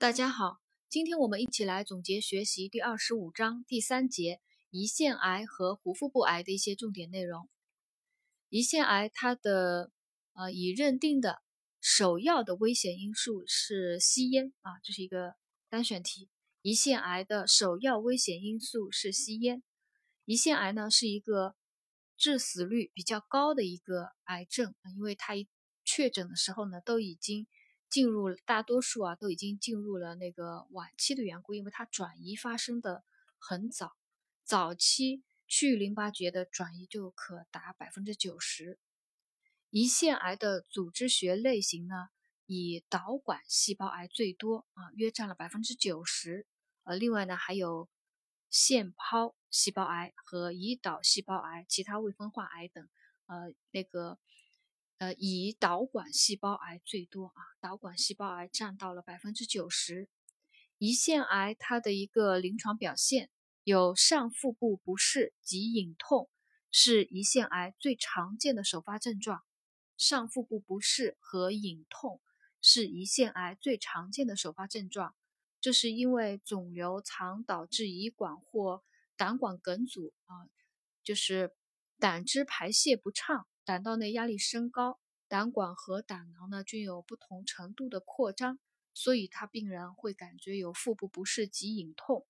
[0.00, 7.50] 大家好，今天我们一起来总结学习第二十五章第三节胰腺癌和壶腹部癌的一些重点内容。
[8.48, 9.92] 胰腺癌它的
[10.32, 11.42] 呃已认定的
[11.82, 15.34] 首要的危险因素是吸烟啊，这是一个
[15.68, 16.30] 单选题。
[16.62, 19.62] 胰腺癌的首要危险因素是吸烟。
[20.24, 21.54] 胰腺癌呢是一个
[22.16, 25.46] 致死率比较高的一个癌症，因为它一
[25.84, 27.46] 确诊的时候呢都已经
[27.90, 33.04] 进入大多数啊都已经进入了那个晚期的缘故，因为它转移发生的
[33.36, 33.96] 很早，
[34.44, 38.78] 早期区域淋巴结的转移就可达百分之九十。
[39.70, 42.08] 胰腺癌的组织学类型呢，
[42.46, 46.46] 以导管细胞癌最多啊，约占了百分之九十。
[46.84, 47.88] 呃，另外呢还有
[48.48, 52.88] 腺泡细胞癌和胰岛细胞癌、其他未分化癌等。
[53.26, 54.18] 呃，那个
[55.00, 60.10] 呃以导管细胞癌最多啊，导管细胞癌占到了百分之九十。
[60.78, 63.30] 胰腺癌它的一个临床表现
[63.64, 66.28] 有上腹部不适及隐痛，
[66.70, 69.42] 是胰腺癌最常见的首发症状。
[69.96, 72.20] 上腹部不适和隐痛
[72.60, 75.14] 是胰腺癌最常见的首发症状，
[75.62, 78.82] 这是因为肿瘤常导致胰管或
[79.16, 80.44] 胆管梗阻啊，
[81.02, 81.54] 就是
[81.98, 88.58] 胆汁排泄不畅，胆道内压力升高，胆管和胆囊呢均有不同程度的扩张，
[88.94, 92.26] 所以他病人会感觉有腹部不适及隐痛。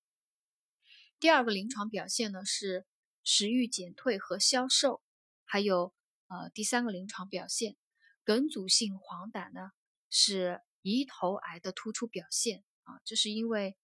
[1.19, 2.85] 第二个临床表现呢是
[3.23, 5.01] 食欲减退和消瘦，
[5.43, 5.95] 还有。
[6.27, 7.75] 呃，第三个临床表现，
[8.23, 9.71] 梗阻性黄疸呢
[10.11, 13.75] 是胰头癌的突出表现啊，这是因为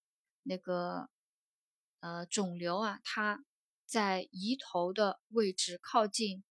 [0.43, 1.09] 那个
[2.01, 3.43] 呃肿瘤啊，它
[3.87, 6.43] 在胰头的位置靠近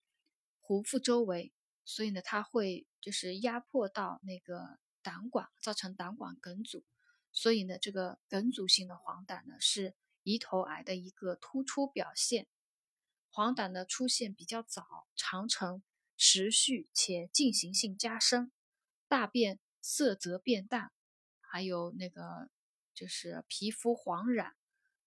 [0.66, 1.52] 壶腹周围，
[1.84, 6.82] 所以呢，它会就是压迫到那个胆管，造成胆管梗阻，
[7.30, 9.94] 所以呢，这个梗阻性的黄疸呢是
[10.24, 12.48] 胰头癌的一个突出表现。
[13.30, 15.84] 黄疸呢出现比较早，常呈
[16.16, 18.50] 持续且进行性加深，
[19.06, 20.90] 大便色泽变淡，
[21.38, 22.50] 还有那个
[22.92, 24.56] 就是皮肤黄染，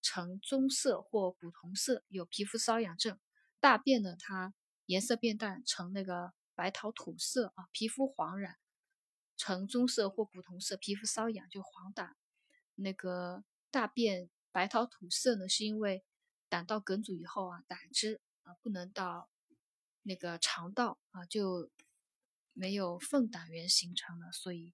[0.02, 3.20] 呈棕色或古铜色，有皮肤瘙痒症。
[3.60, 4.54] 大便呢，它
[4.90, 8.58] 颜色变淡，呈那个白桃土色啊，皮肤黄染，
[9.38, 12.14] 呈棕色或古铜色，皮肤瘙痒就黄疸。
[12.74, 16.04] 那个大便白桃土色呢，是因为。
[16.52, 19.30] 胆道梗阻以后啊，胆汁啊不能到
[20.02, 21.70] 那个肠道啊，就
[22.54, 24.74] 没有粪胆源形成了，所以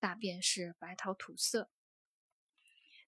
[0.00, 1.70] 大便是白桃土色。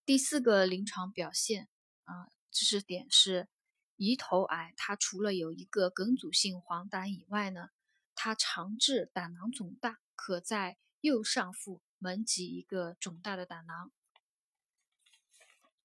[0.05, 1.69] 第四个临床表现
[2.05, 3.49] 啊，知识点是
[3.97, 7.69] 胰头癌，它除了有一个梗阻性黄疸以外呢，
[8.15, 13.93] 它常致胆囊肿大，可在右上腹门及一个肿大的胆囊。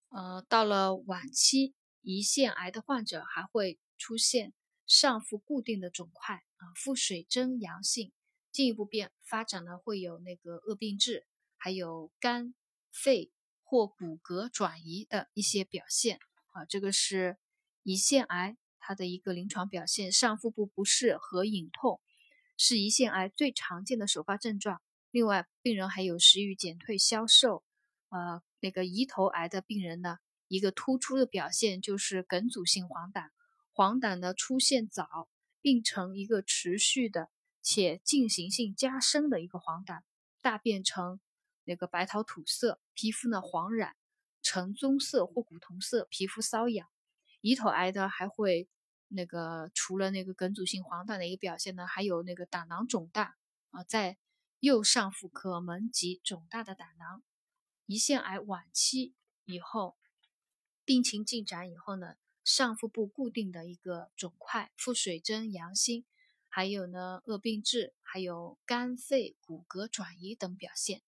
[0.10, 1.76] 呃，到了晚期。
[2.02, 4.54] 胰腺癌的患者还会出现
[4.88, 8.14] 上腹固定的肿块啊，腹水针阳性，
[8.54, 11.28] 进一步变发展呢会有那个恶病质，
[11.58, 12.56] 还有肝、
[12.90, 13.34] 肺
[13.64, 16.20] 或骨骼转移的一些表现
[16.54, 16.64] 啊。
[16.64, 17.38] 这个是
[17.90, 22.00] 胰腺癌它的一个临床表现，上腹部不适和隐痛
[22.56, 24.80] 是胰腺癌最常见的首发症状。
[25.10, 27.64] 另外，病人还有食欲减退、消瘦，
[28.10, 30.20] 呃，那个胰头癌的病人呢。
[30.48, 33.30] 一个突出的表现就是梗阻性黄疸，
[33.72, 35.28] 黄疸呢出现早，
[35.60, 37.30] 并呈一个持续的
[37.64, 40.02] 且进行性加深的一个黄疸，
[40.44, 41.20] 大便呈
[41.64, 43.96] 那个白桃土色，皮肤呢黄染，
[44.44, 46.88] 呈棕色或古铜色，皮肤瘙痒。
[47.42, 48.68] 胰头癌的还会
[49.08, 53.38] 那个除了那个梗阻性黄疸的一个表现呢，还有那个胆囊肿大
[53.72, 54.18] 啊，在
[54.60, 57.24] 右上腹可门及肿大的胆囊。
[57.88, 59.14] 胰腺癌晚期
[59.46, 59.98] 以后。
[60.86, 66.04] 病情进展以后呢，上腹部固定的一个肿块，腹水针阳性，
[66.48, 71.04] 还有呢恶病质，还有肝肺骨骼转移等表现。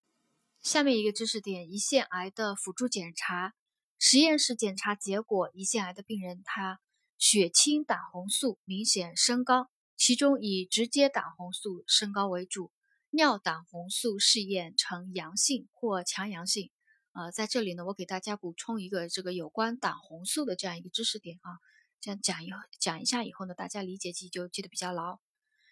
[0.62, 3.56] 下面一个知识点：胰腺癌的辅助检查，
[4.04, 6.82] 实验室检查结果，胰腺癌的病人他
[7.20, 12.72] 血清胆红素明显升高，其中以直接胆红素升高为主，
[13.12, 16.72] 尿胆红素试验呈阳性或强阳性。
[17.12, 21.60] 呃，在这里呢，我给大家补充一个这个有关胆红素的这样一个知识点啊，
[22.00, 22.50] 这样讲一
[22.80, 25.20] 讲一下以后呢，大家理解记就记得比较牢。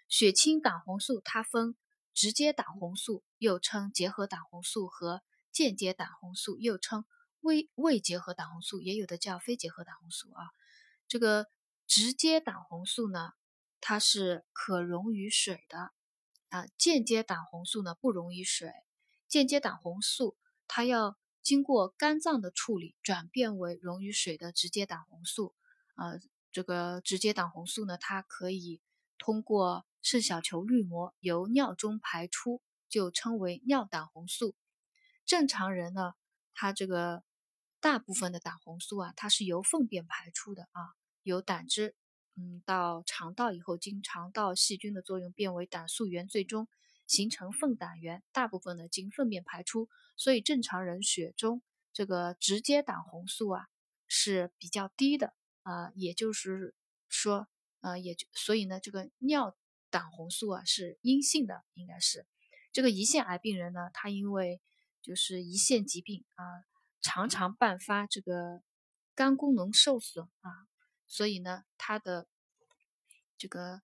[0.08, 1.76] 血清胆红素它分
[2.14, 7.06] 直接胆红素，又称结合胆红素和间接胆红素，又称
[7.41, 10.51] 未未结合胆红素，也有的叫非结合胆红素啊。
[11.07, 11.47] 这个
[11.88, 13.33] 直接胆红素呢，
[13.81, 15.91] 它是可溶于水的
[16.50, 18.71] 啊，间接胆红素呢不溶于水，
[19.27, 20.38] 间接胆红素。
[20.68, 25.56] 它要经过肝脏的处理，转变为溶于水的直接胆红素。
[25.95, 26.13] 啊，
[26.51, 28.81] 这个直接胆红素呢，它可以
[29.18, 34.56] 通过肾小球滤膜由尿中排出，就称为尿胆红素。
[35.25, 36.13] 正常人呢，
[36.53, 37.24] 他这个
[37.80, 41.96] 大部分的胆红素啊，它是由粪便排出的啊，由胆汁。
[42.36, 46.70] 嗯，到肠道以后，经肠道细菌的作用变为胆素原，最终
[47.06, 48.24] 形成粪胆原。
[48.31, 51.62] 大部分呢经粪便排出，所以正常人血中
[51.92, 53.68] 这个直接胆红素啊
[54.08, 55.34] 是比较低的
[55.64, 56.74] 啊，也就是
[57.10, 57.50] 说，
[57.81, 59.58] 呃，也就所以呢，这个尿
[59.90, 62.26] 胆红素啊是阴性的，应该是
[62.72, 64.62] 这个胰腺癌病人呢，他因为
[65.02, 66.46] 就是胰腺疾病啊，
[67.01, 68.62] 常常伴发这个
[69.16, 70.68] 肝功能受损啊。
[71.07, 72.28] 所以呢，它的
[73.38, 73.81] 这个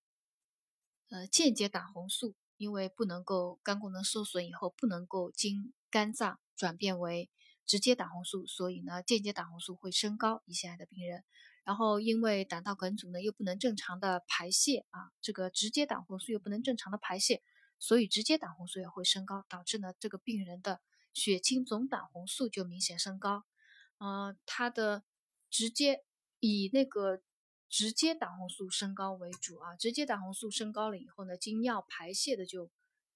[1.10, 7.30] 呃间接胆红素，因为不能够肝功能受损以后不能够经肝脏转变为
[7.66, 10.44] 直接胆红素，所以呢间接胆红素会升高。
[10.46, 11.24] 胰腺癌的病人，
[11.64, 17.42] 然后因为胆道梗阻呢又不能正常的排泄啊，这个直接胆红素又不能正常的排泄，
[17.80, 20.80] 所以直接胆红素也会升高，导致呢这个病人的
[21.16, 23.44] 血清总胆红素就明显升高。
[23.98, 25.04] 呃，它的
[25.50, 26.06] 直接。
[26.42, 27.24] 以那个
[27.70, 32.70] 直接胆红素升高为主啊，直接胆红素升高了以后呢，经尿排泄的就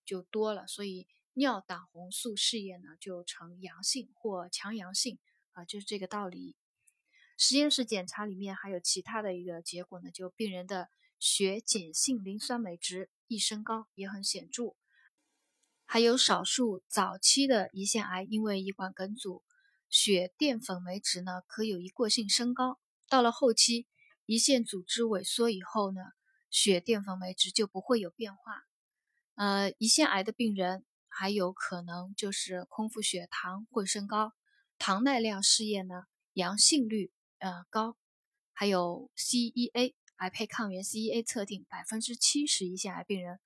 [0.03, 5.19] 就多了，所以尿胆红素试验呢就呈阳性或强阳性
[5.51, 6.55] 啊，就是这个道理。
[7.37, 14.75] 实验室检查里面还有其他的一个结果呢，就病人的血碱性磷酸镁值一升高也很显著，
[15.91, 19.41] 还有少数早期的胰腺癌因为胰管梗阻，
[19.89, 22.79] 血淀粉酶值呢可有一过性升高。
[23.07, 23.87] 到了后期，
[24.27, 26.01] 胰腺组织萎缩以后呢，
[26.51, 28.61] 血淀粉酶值就不会有变化。
[29.33, 34.33] 呃，胰腺癌的病人还有可能就是空腹血糖会升高，
[34.77, 36.03] 糖耐量试验呢
[36.33, 37.97] 阳性率呃高，
[38.53, 43.39] 还有 CEA 癌胚抗原 CEA 测定百分之七十胰腺癌病人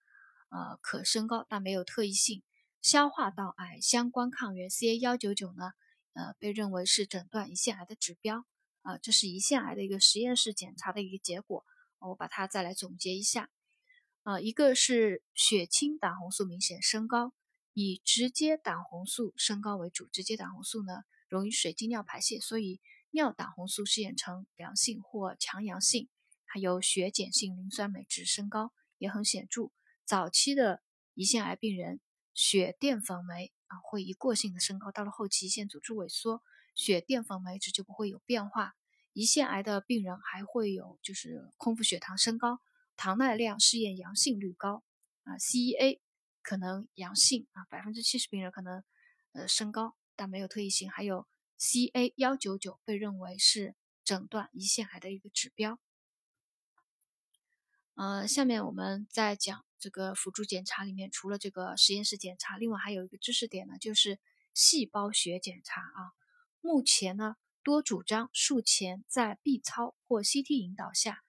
[0.53, 2.43] 呃可升高，但没有特异性。
[2.81, 5.71] 消化道癌相关抗原 CA 幺九九呢，
[6.13, 8.45] 呃被认为是诊断胰腺癌的指标。
[8.83, 11.65] 啊，这是胰腺癌的一个实验室检查的一个结果，
[11.99, 13.49] 我把它再来总结一下。
[14.23, 17.33] 啊，一个是血清胆红素明显升高，
[17.73, 20.07] 以直接胆红素升高为主。
[20.11, 26.09] 直接胆红素呢，溶于水经尿排泄，所以尿胆红素试验呈良性或强阳性。
[26.45, 29.71] 还有血碱性磷酸镁值升高也很显著。
[30.05, 30.81] 早期的
[31.15, 31.99] 胰腺癌病人
[32.33, 36.41] 血淀粉酶啊会一过性的升高，到了后期胰腺组织萎缩。
[36.75, 38.73] 血淀粉酶值就不会有变化。
[39.13, 42.59] 胰腺癌的病人还会有就是空腹血糖升高，
[42.95, 44.83] 糖耐量试验阳性率高
[45.23, 45.99] 啊，CEA
[46.41, 48.83] 可能阳性啊，百分之七十病人可能
[49.33, 50.89] 呃升高，但没有特异性。
[50.89, 51.27] 还有
[51.59, 55.79] CA 幺九九被认为是诊断胰腺癌的一个指标。
[57.93, 64.17] 呃，下面我们再讲这个辅助检查里面，除了这个实验室检查，另外还有一个知识点呢，就是
[64.53, 66.15] 细胞学检查啊。
[66.61, 71.25] 目前呢，多主张术前在 B 超或 CT 引导下，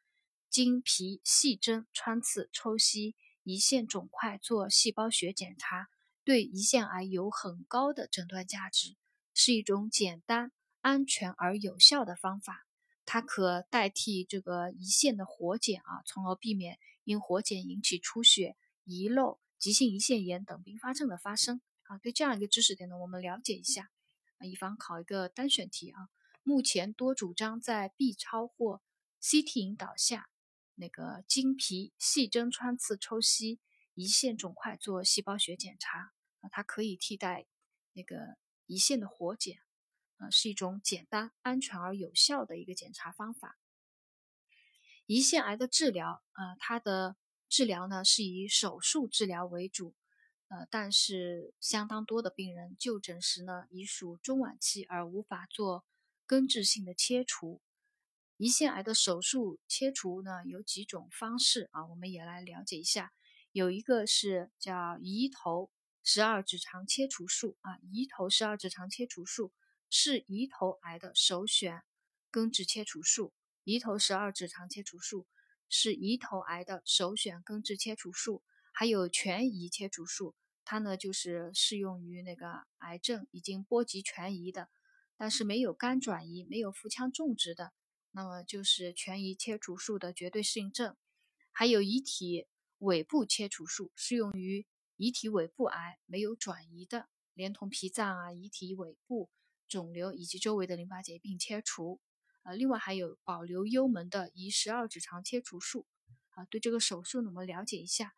[0.48, 5.88] 经皮细针穿刺抽吸胰腺肿块做细胞学检查，
[6.22, 8.94] 对胰腺癌有很高的诊断价值，
[9.34, 12.64] 是一种简单、安全而有效的方法。
[13.04, 21.98] 它可代替这个胰腺的活检啊，从而避免因活检引起出血、遗漏、急性胰腺炎等并发症的发生啊。
[21.98, 23.90] 对这样一个知识点呢，我们了解一下。
[24.38, 26.08] 啊以防考一个单选题啊，
[26.42, 28.82] 目前多主张在 B 超或
[29.22, 30.28] CT 引导下，
[30.74, 33.60] 那个经皮细针穿刺抽吸
[33.94, 37.46] 胰腺肿块做细胞学检查啊，它可以替代
[37.92, 39.60] 那个胰腺的活检，
[40.16, 43.56] 啊，是一种简单、安全而有效的一个检查方法。
[45.06, 47.16] 胰腺癌的治疗啊，它的
[47.48, 49.94] 治疗呢是以手术治疗为主。
[50.48, 55.84] 呃，但是相当多的病人就诊时呢，已属中晚期而无法做
[56.26, 57.60] 根治性的切除。
[58.38, 63.12] 胰腺癌的手术切除呢，有几种方式啊，我们也来了解一下。
[63.52, 65.70] 有一个是叫胰头
[66.02, 69.52] 十二指肠切除术啊，胰头十二指肠切除术
[69.90, 71.82] 是胰头癌的首选
[72.30, 73.32] 根治切除术。
[73.64, 75.26] 胰头十二指肠切除术
[75.70, 78.42] 是胰头癌的首选根治切除术，
[78.72, 80.34] 还有全胰切除术。
[80.66, 84.68] 它呢，就是适用于那个癌症已经波及全胰的，
[85.16, 87.72] 但是没有肝转移、没有腹腔种植的，
[88.12, 90.94] 那么就是全胰切除术的绝对适应症。
[91.50, 92.46] 还有胰体
[92.78, 94.66] 尾部切除术，适用于
[94.98, 99.30] 胰体尾部癌没有转移的连同脾脏啊、胰体尾部
[99.66, 102.00] 肿瘤以及周围的淋巴结并切除。
[102.44, 105.86] 呃，另外还有保留幽门的胰十二指肠切除术。
[106.30, 108.14] 啊，对这个手术呢，我们了解一下。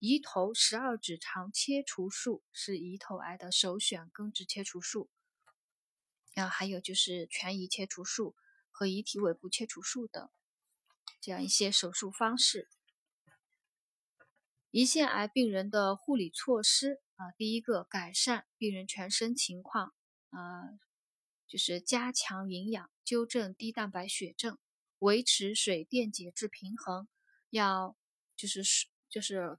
[0.00, 5.08] 胰头十二指肠切除术是胰头癌的首选根治切除术。
[6.34, 8.36] 啊，还有就是全胰切除术
[8.70, 10.28] 和胰体尾部切除术等
[11.20, 12.68] 这样一些手术方式。
[14.72, 19.94] 胰腺癌病人的护理措施啊，第一个改善病人全身情况
[20.30, 20.68] 啊，
[21.54, 24.58] 就是加强营养，纠正低蛋白血症，
[24.98, 27.06] 维持水电解质平衡。
[27.48, 27.96] 要
[28.34, 28.64] 就是
[29.08, 29.56] 就是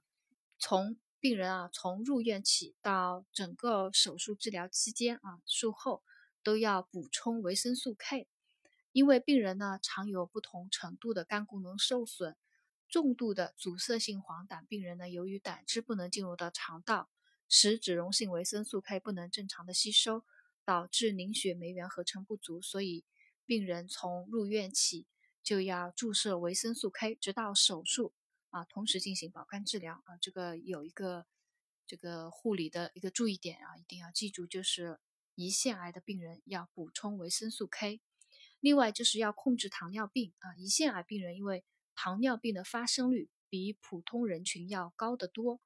[0.58, 6.02] 从病人啊从入院起到整个手术治疗期间啊术后
[6.42, 8.28] 都要补充维生素 K，
[8.92, 12.36] 因为病人呢常有不同程度的肝功能受损。
[12.90, 17.08] 重度的阻塞性黄疸病人呢，由于胆汁不能进入到肠道，
[17.48, 20.26] 使脂溶性维生素 K 不能正常的吸收，
[20.66, 23.04] 导致凝血酶原合成不足，所以
[23.44, 25.06] 病人从入院起
[25.44, 28.12] 就要注射维生素 K，直到手术
[28.50, 30.18] 啊，同时进行保肝治疗啊。
[30.20, 31.24] 这个有一个
[31.86, 34.98] 这个护理的一个注意点啊，一定要记住，就是
[35.36, 38.00] 胰腺癌的病人要补充维生素 K。
[38.58, 45.60] 另外就是要控制糖尿病啊，胰腺癌病人因为糖尿病的发生率比普通人群要高得多，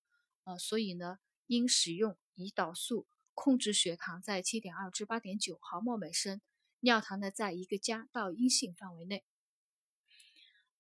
[0.45, 3.07] 呃，所以呢，应使用胰岛素
[3.43, 6.43] 控制血糖在七点二至八点九毫摩尔每升，
[6.81, 9.25] 尿糖呢在一个加到阴性范围内。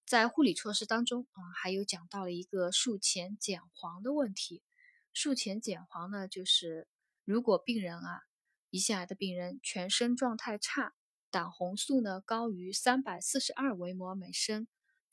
[0.04, 4.62] 在护理措施当中啊，还有讲到了一个术前减黄的问题。
[5.14, 6.86] 术前减黄呢，就是
[7.24, 8.20] 如果病人啊，
[8.70, 10.92] 胰腺癌的病人全身状态差，
[11.30, 14.68] 胆红素呢高于三百四十二微摩尔每升。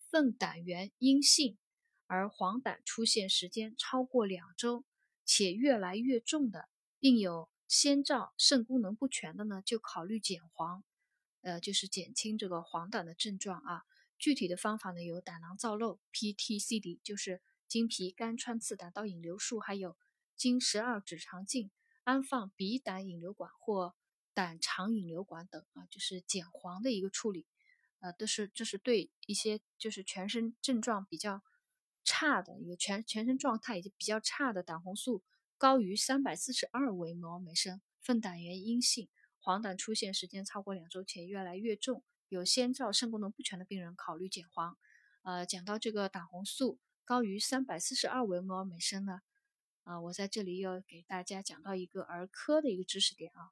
[0.10, 1.58] 粪胆原阴性，
[2.08, 4.84] 而黄疸出现时间超过两周，
[5.24, 6.68] 且越来越重的，
[7.00, 10.84] 并有先兆肾功能不全的呢，就考虑减黄，
[11.42, 13.84] 呃，就是减轻这个黄疸的症状啊。
[14.18, 19.96] 具体的方法呢，有胆囊造瘘 （PTCD），就是经皮肝穿刺胆道引流术，还有
[20.36, 21.70] 经十二指肠镜
[22.04, 23.96] 安放鼻胆引流管或
[24.34, 27.46] 胆肠引流管等啊，就是减黄的一个处理。
[28.00, 31.42] 呃，都是这是对一些就是全身症状比较
[32.04, 35.24] 差的一个全全身状态已经比较差的胆红素
[35.60, 39.10] 高于三百四十二微摩尔每升，粪胆原阴性，
[39.40, 44.78] 黄疸出现时间超过两周且越来越重，有先兆肾功能不全的病人考虑减黄。
[45.24, 49.22] 呃，讲到这个胆红素高于三百四十二微摩尔每升呢，
[49.84, 53.50] 啊，我在这里要给大家讲到一个儿科的一个知识点啊。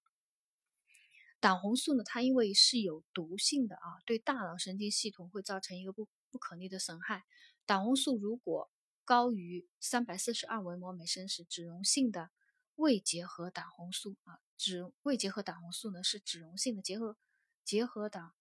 [1.40, 7.26] 胆红素呢，它因为是有毒性的啊，对大脑神经系统会造成一个不不可逆的损害。
[7.66, 8.70] 胆红素如果
[9.06, 12.32] 高于三百四十二微摩每升是脂溶性的
[12.76, 17.16] 胃结核胆红素啊，脂胃结核胆红素呢是脂溶性的结合
[17.64, 18.34] 结合胆，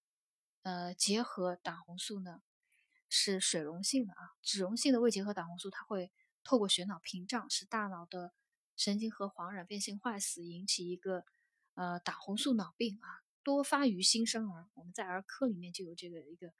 [0.63, 2.41] 呃结合胆红素呢
[3.07, 6.11] 是水溶性的啊，脂溶性的胃结核胆红素它会
[6.43, 8.33] 透过血脑屏障，使大脑的
[8.75, 11.23] 神经核黄染变性坏死，引起一个。
[11.77, 14.69] 呃，胆红素脑病啊，多发于新生儿。
[14.75, 16.53] 我们在儿科里面就有这个一个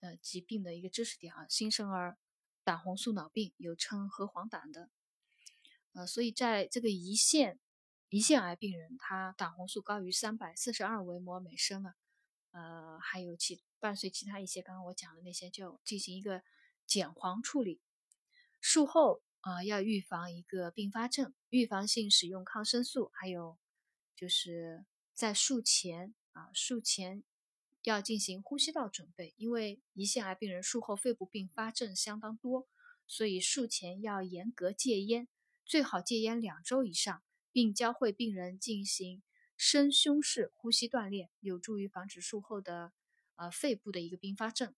[0.00, 2.18] 呃疾病的一个知识点啊，新生儿
[2.64, 4.90] 胆红素脑病，有称核黄疸的。
[5.92, 7.58] 呃，所以在这个胰腺
[8.10, 11.94] 胰腺癌病人，他胆红素高于三百四十二微摩尔每升了，
[12.50, 16.42] 呃，还有其伴随其他一些刚刚我讲的那些，就进行一个
[16.86, 17.80] 减黄处理。
[18.60, 23.58] 术后啊，要预防一个并发症，预防性使用抗生素，还有。
[24.14, 27.24] 就是在术前啊，术前
[27.82, 32.68] 要进行呼吸道准备，因为胰腺癌病人术后肺部并发症相当多，
[33.06, 35.28] 所以术前要严格戒烟，
[35.64, 39.22] 最好戒烟两周以上，并教会病人进行
[39.56, 42.92] 深胸式呼吸锻炼，有助于防止术后的
[43.36, 44.74] 呃肺部的一个并发症。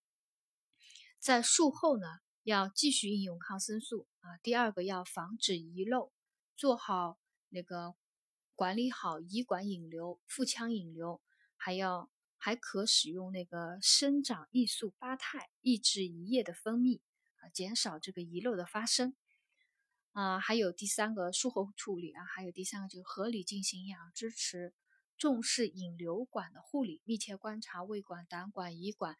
[1.18, 4.38] 在术后呢，要继续应用抗生素啊。
[4.42, 6.12] 第二个要防止遗漏，
[6.56, 7.18] 做好
[7.48, 7.94] 那个。
[8.56, 11.20] 管理好胰管引流、腹腔引流，
[11.56, 12.08] 还要
[12.44, 17.00] 还可使用那个生长抑素八肽，抑制胰液的分泌
[17.36, 19.16] 啊，减少这个遗漏的发生
[20.12, 20.38] 啊。
[20.38, 24.74] 还有第三个术后处理啊，还有第三个就是合理进行营养支持，
[25.16, 29.16] 重视引流管的护理，密切观察胃管、胆管、胰管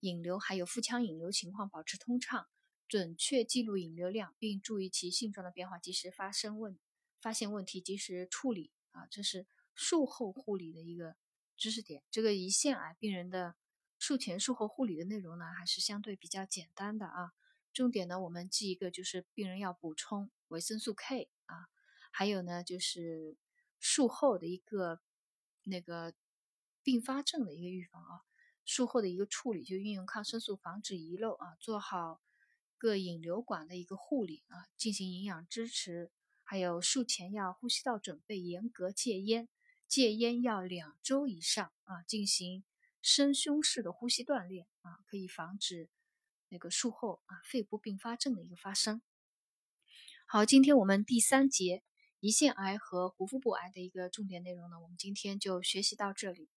[0.00, 2.46] 引流，还有腹腔引流情况，保持通畅，
[2.86, 6.78] 准确记录引流量，并注意其性状的变化，及时发生问
[7.22, 8.70] 发现问题，及时处理。
[8.90, 11.16] 啊，这是术后护理的一个
[11.56, 12.02] 知识点。
[12.10, 13.54] 这个胰腺癌病人的
[13.98, 17.32] 术前、术后护理的内容呢，还是相对比较简单的啊。
[17.72, 21.68] 重点呢，我们记一个，就是病人要补充维生素 K 啊，
[22.10, 23.36] 还有呢，就是
[23.78, 25.00] 术后的一个
[25.64, 26.14] 那个
[26.82, 28.24] 并发症的一个预防啊，
[28.64, 32.22] 术后的一个处理就运用抗生素防止遗漏啊，做好
[32.78, 36.10] 各引流管的一个护理啊，进行营养支持，
[36.42, 39.48] 还有术前要呼吸道准备，严格戒烟，
[39.88, 42.64] 戒烟要两周以上啊，进行
[43.00, 45.88] 深胸式的呼吸锻炼啊，可以防止
[46.48, 49.00] 那个术后啊肺部并发症的一个发生。
[50.26, 51.84] 好，今天我们第三节
[52.20, 56.48] 胰腺癌和胡腹部癌的一个重点内容呢，我们今天就学习到这里。